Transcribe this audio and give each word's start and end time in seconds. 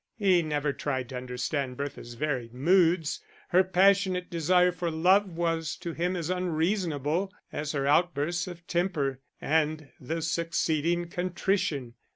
He 0.17 0.41
never 0.41 0.73
tried 0.73 1.09
to 1.09 1.17
understand 1.17 1.77
Bertha's 1.77 2.15
varied 2.15 2.55
moods; 2.55 3.21
her 3.49 3.63
passionate 3.63 4.31
desire 4.31 4.71
for 4.71 4.89
love 4.89 5.29
was 5.37 5.75
to 5.75 5.93
him 5.93 6.15
as 6.15 6.31
unreasonable 6.31 7.31
as 7.51 7.73
her 7.73 7.85
outbursts 7.85 8.47
of 8.47 8.65
temper 8.65 9.19
and 9.39 9.89
the 9.99 10.23
succeeding 10.23 11.07
contrition. 11.07 11.93